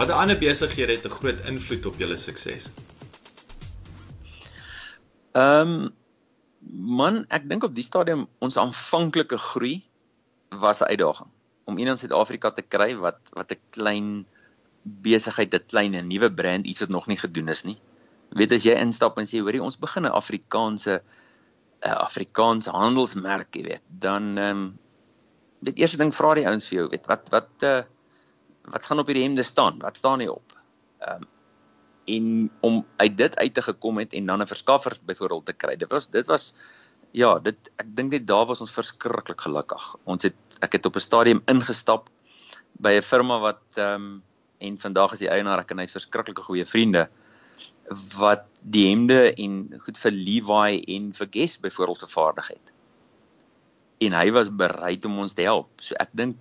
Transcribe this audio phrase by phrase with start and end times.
[0.00, 2.70] Watter ander besighede het 'n groot invloed op julle sukses?
[5.32, 5.94] Ehm um,
[6.72, 9.84] man, ek dink op die stadium ons aanvanklike groei
[10.48, 11.28] was 'n uitdaging
[11.64, 14.26] om in Suid-Afrika te kry wat wat 'n klein
[14.82, 17.76] besigheid, 'n klein en nuwe brand iets wat nog nie gedoen is nie.
[18.30, 21.02] Weet as jy instap en sê hoorie ons begin 'n Afrikaanse
[21.84, 24.78] 'n Afrikaanse handelsmerk, jy weet, dan ehm um,
[25.60, 27.82] dit eerste ding vra die ouens vir jou, weet wat wat uh,
[28.64, 29.78] wat gaan op hierdie hemde staan?
[29.78, 30.56] Wat staan hier op?
[30.98, 31.28] Ehm um,
[32.10, 35.76] en om uit dit uit te gekom het en dan 'n verskaffer byvoorbeeld te kry.
[35.76, 36.54] Dit was dit was
[37.10, 39.96] ja, dit ek dink net daar was ons verskriklik gelukkig.
[40.04, 42.08] Ons het ek het op 'n stadium ingestap
[42.72, 44.22] by 'n firma wat ehm um,
[44.58, 47.08] en vandag is die eienaar ek en hy's verskriklike goeie vriende
[48.18, 52.72] wat die hemde en goed vir Levi en vir Guess byvoorbeeld vervaardig het.
[53.98, 55.68] En hy was bereid om ons te help.
[55.80, 56.36] So ek dink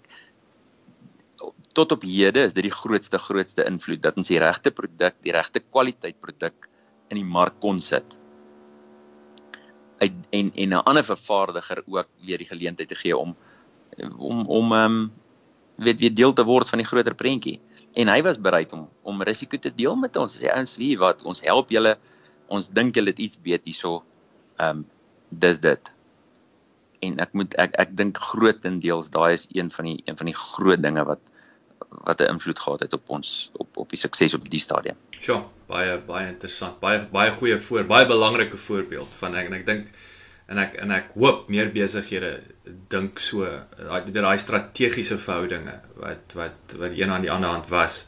[1.73, 5.34] tot op hede is dit die grootste grootste invloed dat ons die regte produk, die
[5.36, 6.70] regte kwaliteit produk
[7.09, 8.17] in die mark kon sit.
[10.00, 13.36] Uit, en en 'n ander vervaardiger ook weer die geleentheid te gee om
[14.17, 15.12] om om ehm um,
[15.75, 17.59] weet weer deel te word van die groter prentjie.
[17.94, 20.40] En hy was bereid om om risiko te deel met ons.
[20.40, 21.97] Hy sê ons wie wat ons help julle.
[22.47, 24.03] Ons dink julle het iets weet hierso.
[24.58, 24.86] Ehm um,
[25.30, 25.94] dis dit.
[27.00, 30.36] En ek moet ek ek dink grootendeels daai is een van die een van die
[30.36, 31.22] groot dinge wat
[31.89, 34.95] wat 'n invloed gehad het op ons op op die sukses op die stadium.
[35.09, 36.79] Sjoe, baie baie interessant.
[36.79, 39.87] Baie baie goeie voor, baie belangrike voorbeeld van ek en ek dink
[40.47, 42.41] en ek en ek hoop meer besighede
[42.89, 43.45] dink so
[43.78, 48.07] daai daai strategiese verhoudinge wat wat wat een aan die ander hand was.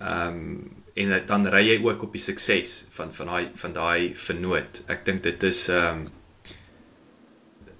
[0.00, 4.14] Ehm um, en dan ry jy ook op die sukses van van daai van daai
[4.14, 4.82] vernoot.
[4.86, 6.08] Ek dink dit is ehm um,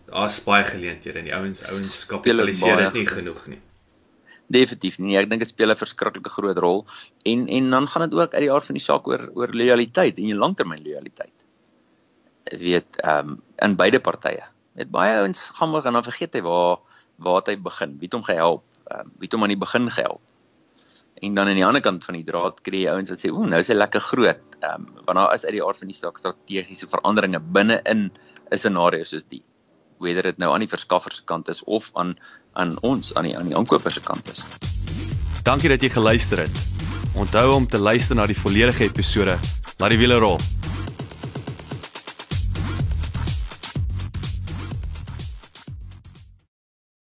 [0.09, 3.59] daar's baie geleenthede en die ouens ouens kapitaliseer dit nie genoeg nie.
[4.49, 5.17] Definitief nie.
[5.21, 6.87] Ek dink dit speel 'n verskriklike groot rol
[7.25, 10.17] en en dan gaan dit ook uit die aard van die saak oor oor lojaliteit
[10.19, 11.35] en jou langtermyn lojaliteit.
[12.49, 14.45] Jy weet, ehm um, in beide partye.
[14.73, 16.79] Met baie ouens gaan maar dan vergeet hy waar
[17.19, 19.91] waar hy begin, wie het hom gehelp, ehm um, wie het hom aan die begin
[19.91, 20.23] gehelp.
[21.21, 23.47] En dan aan die ander kant van die draad kry jy ouens wat sê, "Ooh,
[23.47, 25.97] nou is hy lekker groot." Ehm um, want daar is uit die aard van die
[25.97, 28.11] saak strategiese veranderinge binne in
[28.51, 29.43] 'n scenario soos die
[29.99, 32.17] whether dit nou aan die verskaffer se kant is of aan
[32.59, 34.43] aan ons aan die aan die aankoper se kant is.
[35.47, 36.63] Dankie dat jy geluister het.
[37.15, 39.39] Onthou om te luister na die volledige episode.
[39.79, 40.39] Laat die wiele rol.